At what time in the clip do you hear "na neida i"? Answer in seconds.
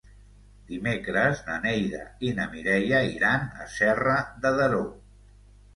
1.49-2.33